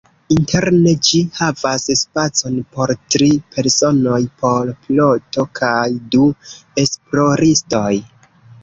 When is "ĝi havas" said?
1.07-1.85